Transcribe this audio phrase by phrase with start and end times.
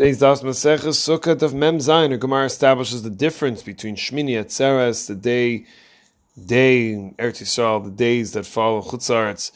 [0.00, 2.18] Today's Daf Maseches Sukkot of Mem Zayin.
[2.18, 5.66] Gemara establishes the difference between Shmini Atzeres, the day,
[6.46, 9.52] day Eretz Yisrael, the days that follow Chutzaretz,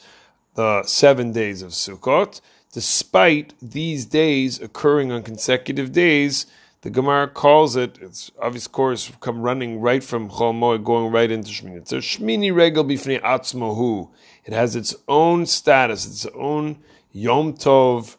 [0.53, 2.41] the seven days of Sukkot.
[2.73, 6.45] Despite these days occurring on consecutive days,
[6.81, 11.31] the Gemara calls it, it's obvious course, come running right from Chol Moed, going right
[11.31, 11.77] into Shmini.
[11.77, 14.11] It's a Shmini Regel Bifnei Atzmohu.
[14.43, 16.77] It has its own status, its own
[17.11, 18.17] Yom Tov,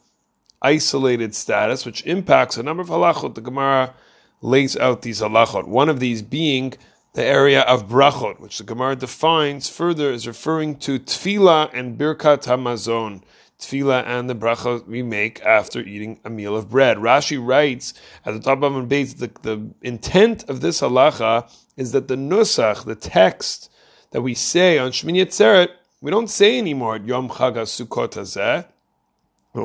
[0.62, 3.34] isolated status, which impacts a number of halachot.
[3.34, 3.94] The Gemara
[4.40, 5.66] lays out these halachot.
[5.66, 6.74] One of these being
[7.14, 12.44] the area of brachot, which the Gemara defines further as referring to tefillah and birkat
[12.44, 13.22] hamazon.
[13.58, 16.98] Tefillah and the bracha we make after eating a meal of bread.
[16.98, 17.94] Rashi writes
[18.26, 22.16] at the top of the base, the, the intent of this halacha is that the
[22.16, 23.72] nusach, the text
[24.10, 25.68] that we say on Shmini Atzeret,
[26.02, 28.66] we don't say anymore at Yom Chag Sukkot Hazeh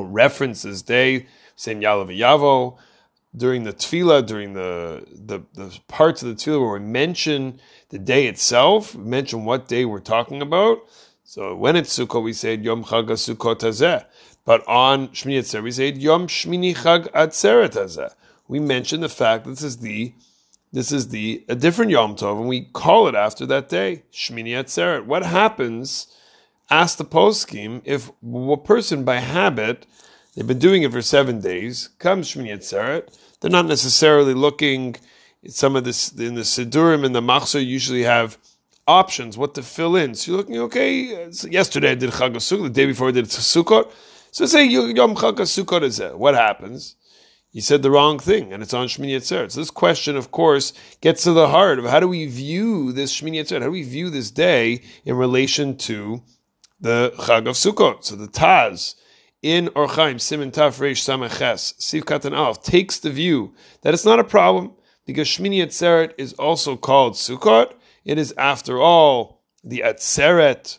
[0.00, 2.78] references day, saying Ya'aleh V'yavo,
[3.34, 7.98] during the tefillah, during the, the, the parts of the tefillah where we mention the
[7.98, 10.78] day itself, mention what day we're talking about.
[11.24, 14.04] So when it's Sukkot, we say Yom Chag Sukkot.
[14.44, 18.14] But on Shmini Atzeret, we say Yom Shmini Chag Atzeret.
[18.48, 20.14] We mention the fact that this is the
[20.72, 24.50] this is the a different Yom Tov, and we call it after that day, Shmini
[24.50, 25.06] Atzeret.
[25.06, 26.06] What happens
[26.72, 29.86] ask the poskim if a person by habit
[30.34, 34.96] they've been doing it for seven days comes Shmini Atzeret, they're not necessarily looking.
[35.48, 38.38] Some of this in the Sidurim and the Machzor usually have
[38.86, 40.14] options what to fill in.
[40.14, 41.30] So you're looking okay.
[41.32, 43.92] So yesterday I did Chag the day before I did Sukkot.
[44.30, 46.16] So say Yom Chag Sukkot is there.
[46.16, 46.96] What happens?
[47.50, 49.50] He said the wrong thing, and it's on Shmini Atzeret.
[49.50, 53.14] So this question, of course, gets to the heart of how do we view this
[53.14, 53.60] Shmini Atzeret?
[53.60, 56.22] How do we view this day in relation to
[56.82, 58.04] the Chag of Sukkot.
[58.04, 58.96] So the Taz
[59.40, 64.04] in Orach Chaim Simon Taf Reish Samaches Sif Katan Alf takes the view that it's
[64.04, 64.72] not a problem
[65.06, 67.72] because Shmini Atzeret is also called Sukkot.
[68.04, 70.78] It is, after all, the Atzeret,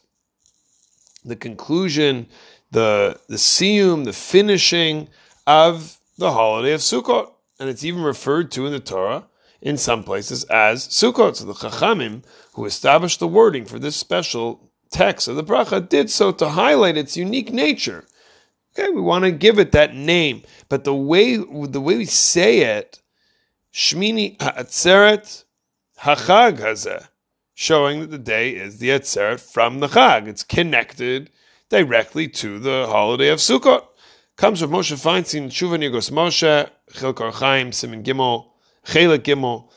[1.23, 2.27] the conclusion,
[2.71, 5.07] the the siyum, the finishing
[5.47, 9.27] of the holiday of Sukkot, and it's even referred to in the Torah
[9.61, 11.37] in some places as Sukkot.
[11.37, 12.23] So the Chachamim,
[12.55, 16.95] who established the wording for this special text of the bracha did so to highlight
[16.95, 18.05] its unique nature.
[18.77, 22.59] Okay, we want to give it that name, but the way the way we say
[22.77, 23.01] it,
[23.73, 25.43] Shmini Atzeret
[25.99, 27.07] Hachag Hazeh,
[27.53, 30.27] showing that the day is the Atzeret from the Chag.
[30.27, 31.29] It's connected
[31.69, 33.85] directly to the holiday of Sukkot.
[34.35, 38.47] Comes from Moshe Feinstein, Tshuva Igros Moshe, Chilkar Chaim, Simon Gimel,
[38.85, 39.69] Chelik Gimel,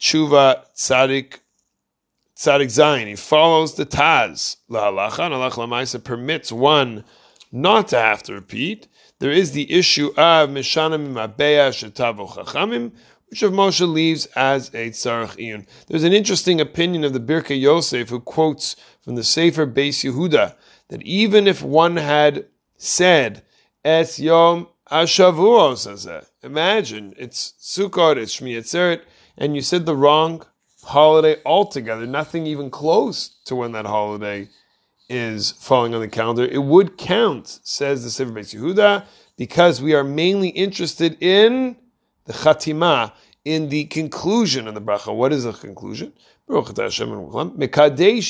[0.00, 1.38] Tshuva Tzadik
[2.36, 4.56] Tzadik Zayin, he follows the Taz.
[4.68, 7.04] La halacha and halach lamaisa permits one
[7.52, 8.88] not to have to repeat.
[9.20, 12.90] There is the issue of mishanim mabeya shetavo chachamim,
[13.28, 15.66] which of Moshe leaves as a tzarech iyun.
[15.86, 20.56] There's an interesting opinion of the Birkei Yosef who quotes from the Sefer Beis Yehuda
[20.88, 22.46] that even if one had
[22.76, 23.44] said
[23.84, 29.02] Es Yom Ashavuos, imagine it's Sukkot, it's Shmi Atzeret,
[29.38, 30.44] and you said the wrong
[30.84, 34.48] holiday altogether, nothing even close to when that holiday
[35.08, 36.44] is falling on the calendar.
[36.44, 39.04] It would count, says the Sefer Beis Yehuda,
[39.36, 41.76] because we are mainly interested in
[42.24, 43.12] the chatima,
[43.44, 45.14] in the conclusion of the bracha.
[45.14, 46.12] What is the conclusion?
[46.48, 47.58] Mekadesh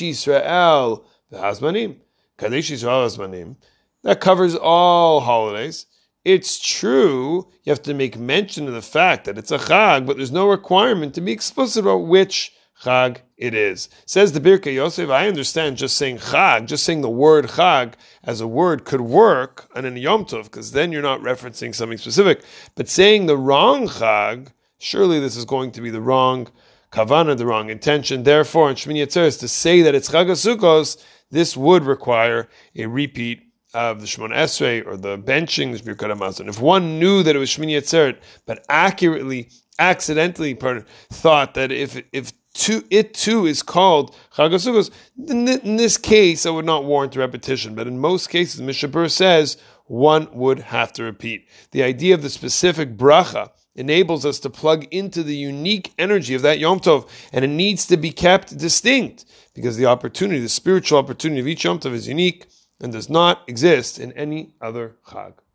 [0.03, 1.97] Yisrael v'hazmanim.
[2.37, 3.57] Kadesh Yisrael v'hazmanim.
[4.03, 5.87] That covers all holidays.
[6.25, 10.17] It's true, you have to make mention of the fact that it's a chag, but
[10.17, 13.91] there's no requirement to be explicit about which chag it is.
[14.07, 18.41] Says the Birkei Yosef, I understand just saying chag, just saying the word chag as
[18.41, 22.43] a word could work on an Yom Tov, because then you're not referencing something specific.
[22.75, 24.49] But saying the wrong chag,
[24.79, 26.49] surely this is going to be the wrong
[26.91, 28.23] kavana, the wrong intention.
[28.23, 30.97] Therefore, in Shmini Atzeres, to say that it's chag Sukkos,
[31.31, 33.43] this would require a repeat
[33.75, 36.49] of the Shemoneh Esrei or the benching the Birkat Hamazon.
[36.49, 42.03] If one knew that it was Shmini Atzeret, but accurately, accidentally, pardon, thought that if
[42.13, 47.17] if to, it too is called Chag then in this case, I would not warrant
[47.17, 47.75] repetition.
[47.75, 49.57] But in most cases, Mishnah Berurah says
[49.87, 51.49] one would have to repeat.
[51.73, 56.43] The idea of the specific bracha enables us to plug into the unique energy of
[56.43, 60.99] that Yom Tov, and it needs to be kept distinct because the opportunity, the spiritual
[60.99, 62.47] opportunity of each Yom Tov is unique
[62.81, 65.35] and does not exist in any other Chag.